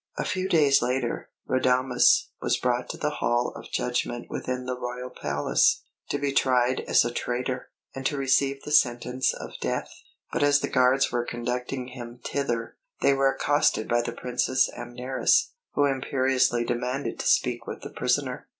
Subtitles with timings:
[0.17, 5.11] A few days later, Radames was brought to the Hall of Judgment within the royal
[5.11, 9.91] palace, to be tried as a traitor, and to receive the sentence of death;
[10.33, 15.51] but as the guards were conducting him thither, they were accosted by the Princess Amneris,
[15.73, 18.47] who imperiously demanded to speak with the prisoner.